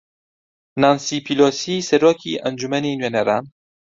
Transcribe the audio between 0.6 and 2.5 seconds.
نانسی پیلۆسی سەرۆکی